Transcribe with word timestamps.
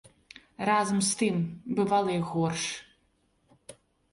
Разам 0.69 0.99
з 1.09 1.19
тым, 1.19 1.37
бывала 1.81 2.11
й 2.17 2.19
горш. 2.31 2.63